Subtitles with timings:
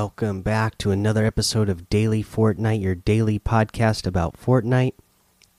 [0.00, 4.92] Welcome back to another episode of Daily Fortnite, your daily podcast about Fortnite.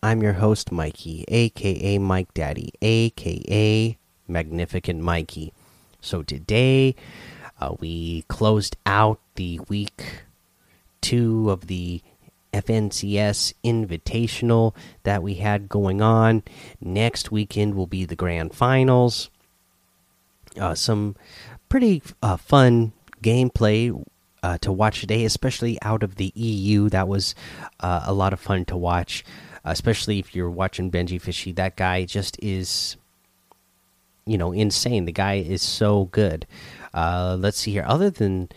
[0.01, 3.97] I'm your host, Mikey, aka Mike Daddy, aka
[4.30, 5.52] Magnificent Mikey.
[5.99, 6.95] So today,
[7.59, 10.23] uh, we closed out the week
[11.02, 12.02] two of the
[12.53, 16.44] FNCS Invitational that we had going on.
[16.80, 19.30] Next weekend will be the grand finals.
[20.58, 21.17] Uh, some
[21.67, 24.02] pretty uh, fun gameplay
[24.43, 26.89] uh, to watch today, especially out of the EU.
[26.89, 27.35] That was
[27.80, 29.23] uh, a lot of fun to watch,
[29.63, 31.52] especially if you're watching Benji Fishy.
[31.52, 32.97] That guy just is,
[34.25, 35.05] you know, insane.
[35.05, 36.45] The guy is so good.
[36.94, 37.86] Uh, let's see here.
[37.88, 38.49] Other than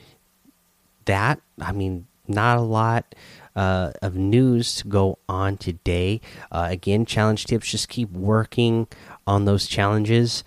[1.05, 3.14] that, I mean, not a lot.
[3.55, 6.23] Uh, of news to go on today.
[6.51, 7.70] Uh, again, challenge tips.
[7.70, 8.89] Just keep working
[9.27, 10.42] on those challenges.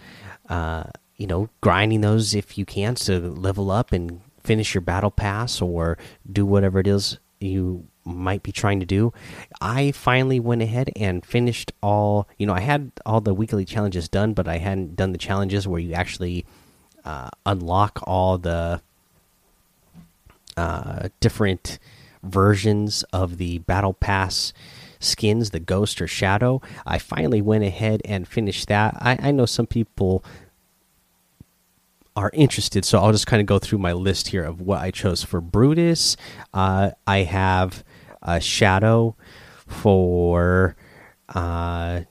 [0.49, 5.11] Uh, you know, grinding those if you can to level up and finish your battle
[5.11, 5.97] pass or
[6.31, 9.11] do whatever it is you might be trying to do.
[9.59, 14.07] I finally went ahead and finished all, you know, I had all the weekly challenges
[14.07, 16.45] done, but I hadn't done the challenges where you actually
[17.03, 18.81] uh, unlock all the
[20.55, 21.79] uh, different
[22.23, 24.53] versions of the battle pass
[24.99, 29.45] skins the ghost or shadow i finally went ahead and finished that i, I know
[29.45, 30.23] some people
[32.15, 32.85] are interested.
[32.85, 35.41] So i'll just kind of go through my list here of what i chose for
[35.41, 36.15] brutus.
[36.53, 37.83] Uh, i have
[38.21, 39.15] a shadow
[39.67, 40.75] for
[41.29, 42.01] uh,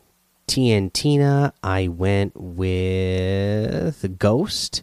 [0.47, 4.83] TNTina, I went with Ghost,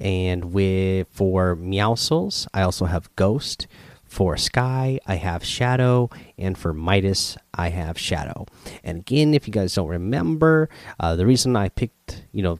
[0.00, 3.66] and with for Meowscles, I also have Ghost.
[4.04, 8.44] For Skye, I have Shadow, and for Midas, I have Shadow.
[8.82, 10.68] And again, if you guys don't remember,
[10.98, 12.58] uh, the reason I picked, you know,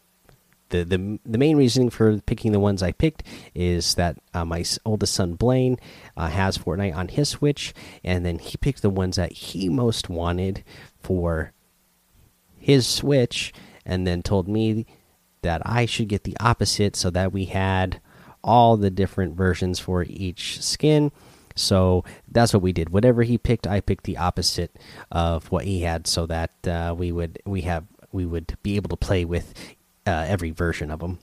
[0.70, 3.22] the, the the main reasoning for picking the ones I picked
[3.54, 5.78] is that uh, my oldest son Blaine
[6.16, 10.08] uh, has Fortnite on his Switch, and then he picked the ones that he most
[10.08, 10.64] wanted
[11.02, 11.52] for
[12.58, 13.52] his Switch,
[13.84, 14.86] and then told me
[15.42, 18.00] that I should get the opposite so that we had
[18.42, 21.12] all the different versions for each skin.
[21.56, 22.90] So that's what we did.
[22.90, 24.78] Whatever he picked, I picked the opposite
[25.10, 28.88] of what he had, so that uh, we would we have we would be able
[28.88, 29.54] to play with
[30.10, 31.18] uh, every version of them.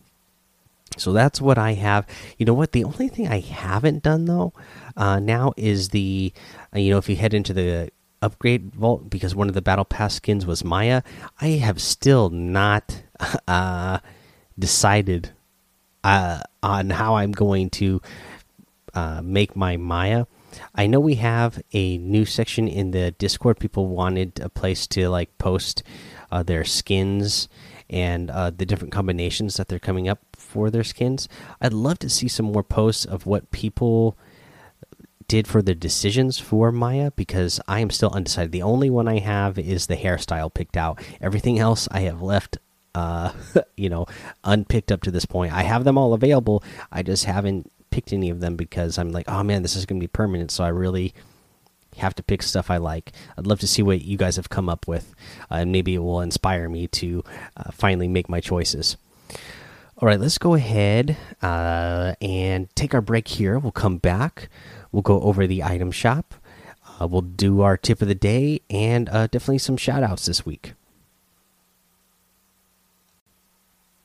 [0.98, 2.08] So that's what I have.
[2.38, 2.72] You know what?
[2.72, 4.54] The only thing I haven't done though
[4.96, 6.34] uh, now is the,
[6.74, 9.86] uh, you know, if you head into the upgrade vault because one of the battle
[9.86, 11.04] pass skins was Maya,
[11.40, 13.04] I have still not
[13.48, 14.00] uh,
[14.58, 15.32] decided
[16.04, 18.02] uh, on how I'm going to
[18.94, 20.26] uh, make my Maya.
[20.74, 23.60] I know we have a new section in the Discord.
[23.60, 25.84] People wanted a place to like post
[26.32, 27.48] uh, their skins
[27.90, 31.28] and uh, the different combinations that they're coming up for their skins.
[31.62, 34.18] I'd love to see some more posts of what people
[35.28, 38.52] did for their decisions for Maya because I am still undecided.
[38.52, 41.02] The only one I have is the hairstyle picked out.
[41.22, 42.58] Everything else I have left
[42.96, 43.32] uh
[43.76, 44.06] you know
[44.44, 45.54] unpicked up to this point.
[45.54, 46.64] I have them all available.
[46.92, 50.00] I just haven't picked any of them because I'm like, "Oh man, this is going
[50.00, 51.14] to be permanent." So I really
[51.98, 53.12] have to pick stuff I like.
[53.38, 55.14] I'd love to see what you guys have come up with,
[55.52, 57.24] uh, and maybe it will inspire me to
[57.56, 58.98] uh, finally make my choices.
[60.00, 63.58] All right, let's go ahead uh, and take our break here.
[63.58, 64.50] We'll come back.
[64.92, 66.36] We'll go over the item shop.
[67.00, 70.46] Uh, we'll do our tip of the day and uh, definitely some shout outs this
[70.46, 70.74] week.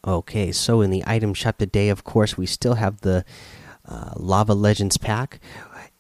[0.05, 3.25] Okay, so in the item shop today, of course, we still have the
[3.87, 5.41] uh, Lava Legends pack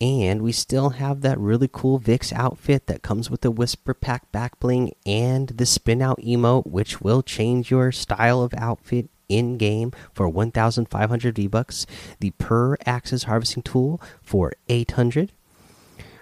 [0.03, 4.33] and we still have that really cool Vix outfit that comes with the Whisper Pack
[4.33, 9.57] back bling and the Spin Out emote, which will change your style of outfit in
[9.59, 11.87] game for 1,500 V bucks.
[12.19, 15.31] The Per Axis Harvesting Tool for 800.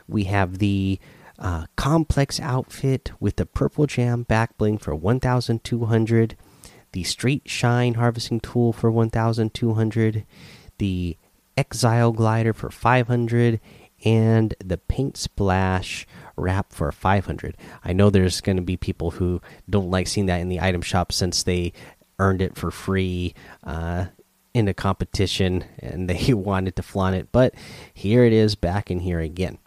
[0.07, 1.01] We have the
[1.39, 6.37] uh, Komplex outfit with the Purple Jam back bling for 1,200.
[6.93, 10.27] The Street Shine Harvesting Tool for 1,200.
[10.77, 11.17] The
[11.61, 13.61] Exile Glider for 500
[14.05, 16.07] and the Paint Splash
[16.37, 17.57] wrap for 500.
[17.85, 20.83] I know there's going to be people who don't like seeing that in the item
[20.83, 21.73] shop since they
[22.19, 24.07] earned it for free uh,
[24.55, 27.55] in a competition and they wanted to flaunt it, but
[27.93, 29.59] here it is back in here again.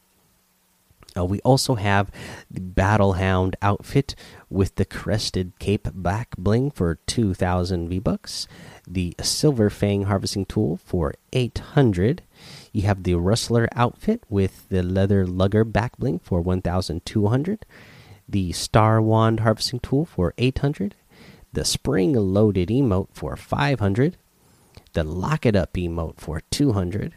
[1.15, 2.09] Uh, we also have
[2.49, 4.15] the Battle Hound outfit
[4.49, 8.47] with the crested cape back bling for 2,000 V bucks
[8.87, 12.21] the Silver Fang harvesting tool for 800.
[12.73, 17.65] You have the Rustler outfit with the leather lugger back bling for 1200.
[18.27, 20.95] The Star Wand harvesting tool for 800.
[21.53, 24.17] The Spring Loaded emote for 500.
[24.93, 27.13] The Lock It Up emote for 200.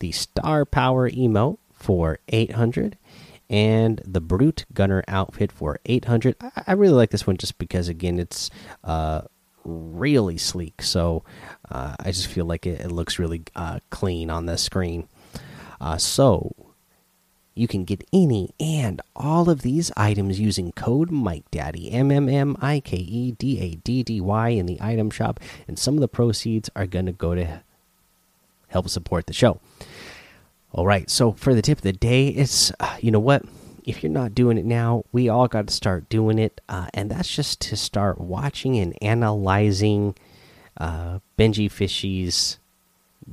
[0.00, 2.96] the Star Power emote for 800,
[3.50, 6.36] and the Brute Gunner outfit for 800.
[6.40, 8.50] I, I really like this one just because, again, it's
[8.84, 9.22] uh,
[9.68, 10.82] really sleek.
[10.82, 11.24] So
[11.70, 15.08] uh, I just feel like it, it looks really uh, clean on the screen.
[15.80, 16.54] Uh, so
[17.54, 22.28] you can get any and all of these items using code Mike MikeDaddy, M M
[22.28, 25.94] M I K E D A D D Y, in the item shop, and some
[25.94, 27.62] of the proceeds are going to go to
[28.68, 29.60] help support the show.
[30.70, 33.42] All right, so for the tip of the day, it's uh, you know what?
[33.88, 37.10] If you're not doing it now, we all got to start doing it, uh, and
[37.10, 40.14] that's just to start watching and analyzing
[40.76, 42.58] uh, Benji Fishy's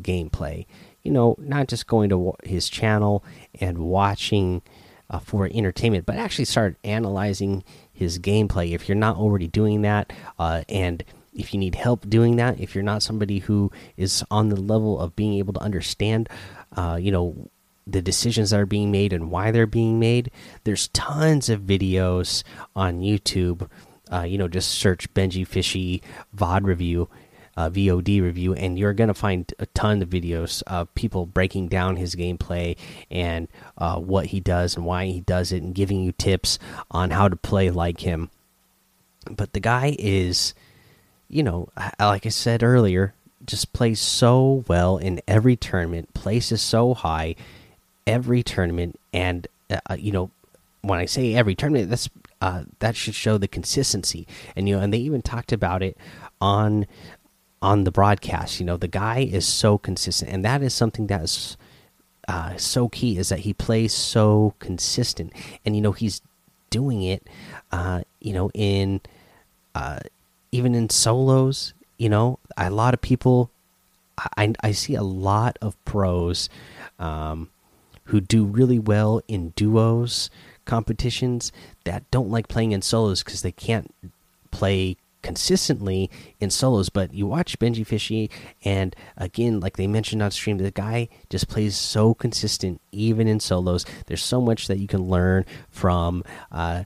[0.01, 0.65] gameplay
[1.05, 3.23] you know, not just going to his channel
[3.61, 4.63] and watching
[5.07, 7.63] uh, for entertainment, but actually start analyzing
[7.93, 8.73] his gameplay.
[8.73, 12.73] If you're not already doing that, uh, and if you need help doing that, if
[12.73, 16.27] you're not somebody who is on the level of being able to understand,
[16.75, 17.51] uh, you know,
[17.87, 20.31] the decisions that are being made and why they're being made,
[20.63, 22.43] there's tons of videos
[22.75, 23.69] on YouTube.
[24.11, 26.01] Uh, you know, just search Benji Fishy
[26.35, 27.09] VOD review
[27.57, 31.67] uh, VOD review, and you're going to find a ton of videos of people breaking
[31.67, 32.77] down his gameplay
[33.09, 33.47] and
[33.77, 36.59] uh, what he does and why he does it, and giving you tips
[36.91, 38.29] on how to play like him.
[39.29, 40.53] But the guy is,
[41.29, 43.13] you know, like I said earlier,
[43.45, 47.35] just plays so well in every tournament, places so high
[48.07, 50.31] every tournament, and uh, uh, you know,
[50.81, 52.09] when I say every tournament, that's
[52.41, 54.27] uh, that should show the consistency.
[54.55, 55.97] And you know, and they even talked about it
[56.39, 56.85] on
[57.61, 58.59] on the broadcast.
[58.59, 61.57] You know, the guy is so consistent, and that is something that is
[62.27, 63.17] uh, so key.
[63.17, 65.33] Is that he plays so consistent,
[65.65, 66.21] and you know he's
[66.69, 67.27] doing it.
[67.71, 69.01] Uh, you know, in
[69.73, 69.99] uh,
[70.51, 71.73] even in solos.
[71.97, 73.49] You know, a lot of people.
[74.37, 76.49] I I see a lot of pros
[76.99, 77.49] um,
[78.05, 80.29] who do really well in duos
[80.65, 81.51] competitions
[81.83, 83.93] that don't like playing in solos because they can't
[84.51, 86.09] play consistently
[86.39, 88.29] in solos, but you watch Benji Fishy,
[88.63, 93.39] and again, like they mentioned on stream, the guy just plays so consistent even in
[93.39, 93.85] solos.
[94.05, 96.23] There's so much that you can learn from.
[96.51, 96.83] Uh,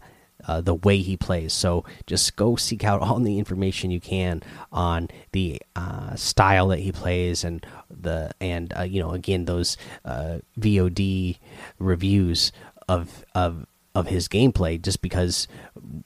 [0.47, 1.53] uh, the way he plays.
[1.53, 4.41] So just go seek out all the information you can
[4.71, 9.77] on the uh, style that he plays and the and uh, you know again those
[10.05, 11.37] uh, VOD
[11.79, 12.51] reviews
[12.87, 13.65] of of
[13.95, 14.81] of his gameplay.
[14.81, 15.47] Just because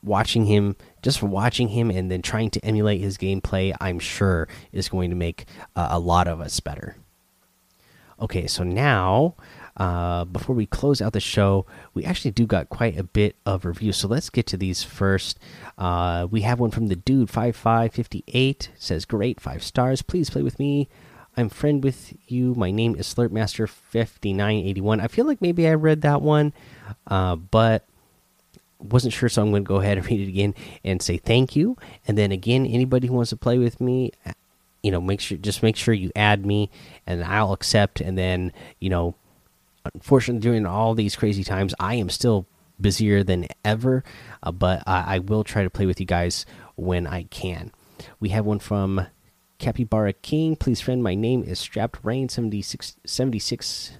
[0.01, 4.89] watching him just watching him and then trying to emulate his gameplay, I'm sure is
[4.89, 5.45] going to make
[5.75, 6.95] uh, a lot of us better.
[8.19, 9.35] Okay, so now
[9.77, 13.65] uh, before we close out the show, we actually do got quite a bit of
[13.65, 13.97] reviews.
[13.97, 15.39] So let's get to these first.
[15.77, 20.01] Uh, we have one from the dude five five fifty eight says, "Great, five stars.
[20.01, 20.89] Please play with me.
[21.35, 22.53] I'm friend with you.
[22.55, 24.99] My name is Slurpmaster fifty nine eighty one.
[24.99, 26.53] I feel like maybe I read that one,
[27.07, 27.83] uh, but
[28.79, 30.53] wasn't sure, so I'm going to go ahead and read it again
[30.83, 31.77] and say thank you.
[32.07, 34.11] And then again, anybody who wants to play with me,
[34.83, 36.69] you know, make sure just make sure you add me,
[37.07, 38.01] and I'll accept.
[38.01, 39.15] And then, you know,
[39.93, 42.47] unfortunately, during all these crazy times, I am still
[42.79, 44.03] busier than ever,
[44.41, 47.71] uh, but I, I will try to play with you guys when I can.
[48.19, 49.07] We have one from
[49.59, 50.55] Capybara King.
[50.55, 53.97] Please, friend, my name is Strapped Rain 76, 76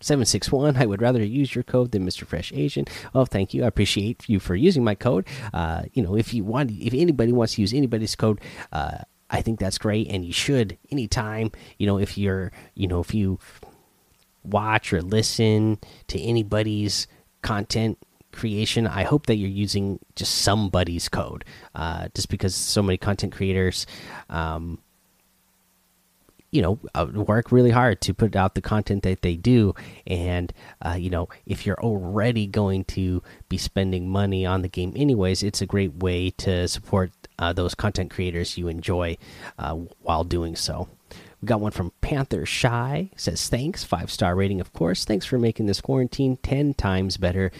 [0.00, 2.84] 761 i would rather use your code than mr fresh asian.
[3.14, 3.64] Oh thank you.
[3.64, 5.26] I appreciate you for using my code.
[5.54, 8.40] Uh, you know if you want if anybody wants to use anybody's code
[8.72, 8.98] uh,
[9.30, 11.50] i think that's great and you should anytime.
[11.78, 13.38] You know if you're you know if you
[14.46, 17.06] watch or listen to anybody's
[17.42, 17.98] content
[18.32, 23.32] creation i hope that you're using just somebody's code uh, just because so many content
[23.32, 23.86] creators
[24.28, 24.78] um,
[26.56, 29.74] you know uh, work really hard to put out the content that they do.
[30.06, 30.52] And
[30.84, 35.42] uh, you know if you're already going to be spending money on the game anyways
[35.42, 39.18] it's a great way to support uh, those content creators you enjoy
[39.58, 40.88] uh, while doing so
[41.46, 45.38] we got one from panther shy says thanks five star rating of course thanks for
[45.38, 47.52] making this quarantine 10 times better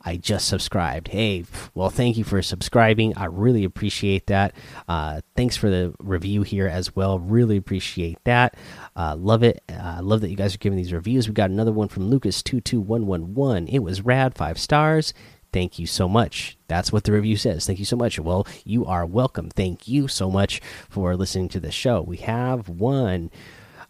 [0.00, 1.08] I just subscribed.
[1.08, 3.16] Hey, well, thank you for subscribing.
[3.16, 4.54] I really appreciate that.
[4.88, 7.18] Uh, thanks for the review here as well.
[7.18, 8.56] Really appreciate that.
[8.94, 9.60] Uh, love it.
[9.68, 11.26] Uh, love that you guys are giving these reviews.
[11.26, 13.66] We got another one from Lucas two two one one one.
[13.66, 14.36] It was rad.
[14.36, 15.12] Five stars.
[15.52, 16.58] Thank you so much.
[16.68, 17.66] That's what the review says.
[17.66, 18.18] Thank you so much.
[18.18, 19.50] Well, you are welcome.
[19.50, 22.02] Thank you so much for listening to the show.
[22.02, 23.30] We have one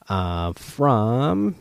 [0.08, 1.56] uh, from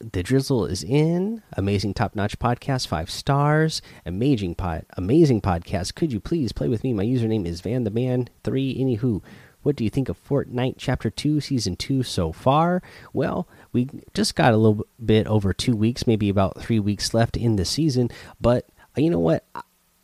[0.00, 6.12] the drizzle is in amazing top notch podcast five stars amazing pod amazing podcast could
[6.12, 9.20] you please play with me my username is van the man three anywho
[9.62, 12.80] What do you think of Fortnite Chapter 2, Season 2 so far?
[13.12, 17.36] Well, we just got a little bit over two weeks, maybe about three weeks left
[17.36, 18.10] in the season,
[18.40, 19.44] but you know what?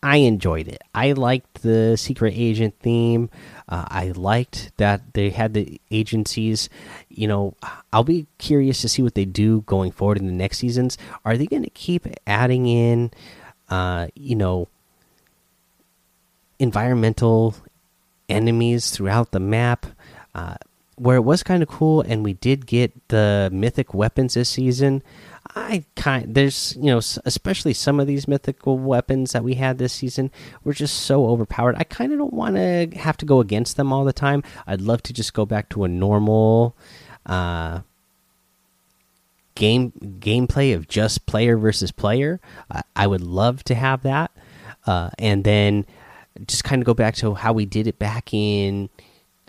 [0.05, 0.83] I enjoyed it.
[0.95, 3.31] I liked the secret agent theme.
[3.67, 6.69] Uh, I liked that they had the agencies.
[7.09, 7.55] You know,
[7.91, 10.99] I'll be curious to see what they do going forward in the next seasons.
[11.25, 13.13] Are they going to keep adding in,
[13.71, 14.69] uh, you know,
[16.59, 17.57] environmental
[18.29, 19.87] enemies throughout the map?
[20.35, 20.57] Uh,
[20.97, 25.03] where it was kind of cool, and we did get the mythic weapons this season.
[25.57, 29.93] I kind there's you know especially some of these mythical weapons that we had this
[29.93, 30.31] season
[30.65, 31.77] were just so overpowered.
[31.79, 34.43] I kind of don't want to have to go against them all the time.
[34.67, 36.75] I'd love to just go back to a normal
[37.27, 37.81] uh,
[39.55, 42.41] game gameplay of just player versus player.
[42.71, 44.31] I, I would love to have that,
[44.87, 45.85] uh, and then
[46.47, 48.89] just kind of go back to how we did it back in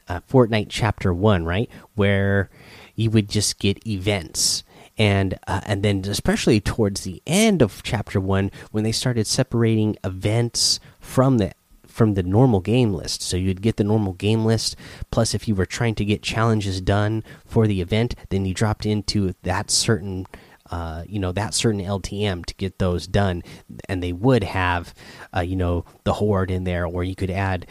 [0.08, 2.50] uh, Fortnite Chapter One, right, where
[2.96, 4.64] you would just get events.
[4.98, 9.98] And uh, and then especially towards the end of chapter one when they started separating
[10.06, 11.52] events from the
[11.86, 13.22] from the normal game list.
[13.22, 14.78] So you'd get the normal game list
[15.12, 18.86] plus if you were trying to get challenges done for the event then you dropped
[18.86, 20.28] into that certain
[20.72, 23.44] uh, you know that certain LTM to get those done,
[23.88, 24.94] and they would have,
[25.36, 27.68] uh, you know, the horde in there, or you could add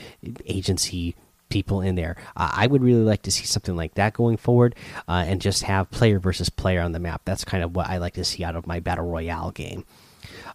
[0.46, 1.16] agency
[1.54, 2.16] people in there.
[2.36, 4.74] Uh, I would really like to see something like that going forward,
[5.08, 7.22] uh, and just have player versus player on the map.
[7.24, 9.84] That's kind of what I like to see out of my battle royale game.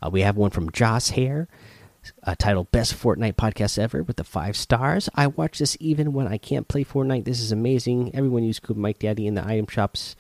[0.04, 1.48] Uh, we have one from Joss Hare.
[2.24, 5.10] Uh, titled Best Fortnite Podcast Ever with the five stars.
[5.16, 7.26] I watch this even when I can't play Fortnite.
[7.26, 8.16] This is amazing.
[8.16, 10.16] Everyone use code Mike Daddy in the item shops.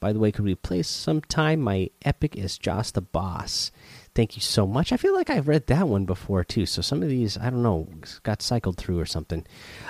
[0.00, 1.60] By the way, could we play sometime?
[1.60, 3.70] My epic is Joss the Boss.
[4.14, 4.92] Thank you so much.
[4.92, 6.66] I feel like I've read that one before too.
[6.66, 7.88] So some of these, I don't know,
[8.22, 9.46] got cycled through or something.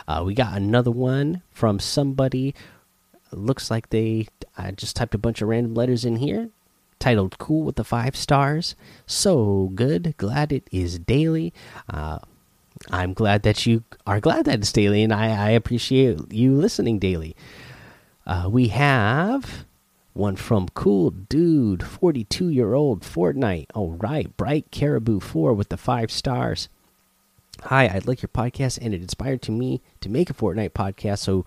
[0.07, 2.55] Uh, we got another one from somebody.
[3.33, 6.51] Looks like they I just typed a bunch of random letters in here.
[7.01, 8.77] Titled "Cool with the Five Stars."
[9.07, 10.15] So good.
[10.19, 11.53] Glad it is daily.
[11.89, 12.21] Uh,
[12.91, 16.99] I'm glad that you are glad that it's daily, and I, I appreciate you listening
[16.99, 17.35] daily.
[18.27, 19.65] Uh, we have
[20.13, 23.67] one from Cool Dude, 42 year old Fortnite.
[23.75, 24.35] All right.
[24.37, 26.69] Bright Caribou 4 with the five stars.
[27.65, 31.19] Hi, I'd like your podcast, and it inspired to me to make a Fortnite podcast.
[31.19, 31.45] So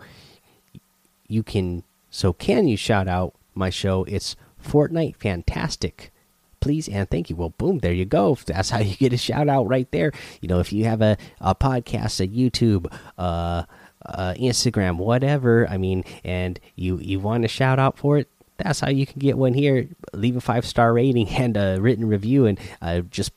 [1.27, 4.03] you can, so can you shout out my show?
[4.05, 6.11] It's Fortnite Fantastic.
[6.61, 7.35] Please and thank you.
[7.35, 8.37] Well, boom, there you go.
[8.45, 10.11] That's how you get a shout out right there.
[10.41, 13.63] You know, if you have a, a podcast, a YouTube, uh,
[14.05, 15.67] uh, Instagram, whatever.
[15.69, 19.19] I mean, and you you want a shout out for it, that's how you can
[19.19, 19.87] get one here.
[20.13, 23.31] Leave a five star rating and a written review, and uh, just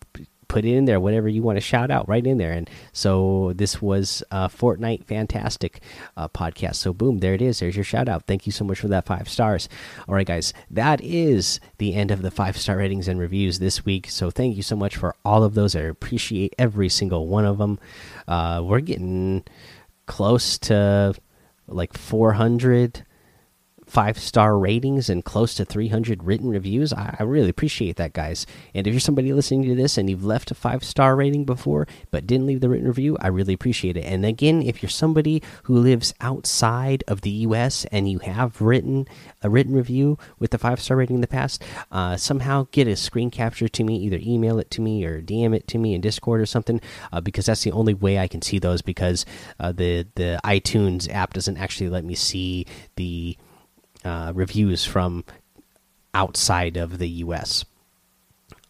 [0.49, 2.53] put it in there, whatever you want to shout out, right in there.
[2.53, 5.81] And so this was a Fortnite Fantastic
[6.17, 6.77] uh, podcast.
[6.77, 7.61] So boom, there it is.
[7.61, 8.25] There's your shout out.
[8.27, 9.69] Thank you so much for that five stars.
[10.09, 13.85] All right, guys, that is the end of the five star ratings and reviews this
[13.85, 14.09] week.
[14.09, 15.77] So thank you so much for all of those.
[15.77, 17.79] I appreciate every single one of them.
[18.27, 19.45] Uh, we're getting
[20.07, 21.15] close to
[21.67, 23.05] like 400
[23.89, 26.93] five star ratings and close to 300 written reviews.
[26.93, 28.47] I, I, really appreciate that, guys.
[28.75, 31.87] And if you're somebody listening to this and you've left a five star rating before
[32.11, 34.05] but didn't leave the written review, I really appreciate it.
[34.05, 37.87] And again, if you're somebody who lives outside of the U.S.
[37.87, 39.09] and you have written
[39.43, 42.95] a written review with the five star rating in the past, uh, somehow get a
[42.97, 46.03] screen capture to me, either email it to me or DM it to me in
[46.03, 46.81] Discord or something,
[47.11, 49.25] uh, because that's the only way I can see those because
[49.59, 52.67] uh, the the iTunes app doesn't actually let me see
[52.97, 53.37] the
[54.05, 55.25] uh, reviews from
[56.15, 57.65] outside of the U.S.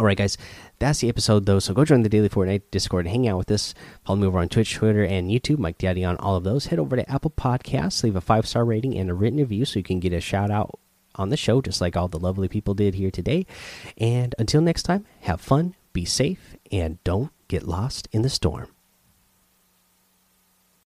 [0.00, 0.38] All right, guys,
[0.78, 1.58] that's the episode though.
[1.58, 3.74] So go join the Daily Fortnite Discord and hang out with us.
[4.04, 5.58] Follow me over on Twitch, Twitter, and YouTube.
[5.58, 6.66] Mike Daddy on all of those.
[6.66, 9.78] Head over to Apple Podcasts, leave a five star rating and a written review so
[9.78, 10.78] you can get a shout out
[11.16, 13.44] on the show, just like all the lovely people did here today.
[13.96, 18.68] And until next time, have fun, be safe, and don't get lost in the storm.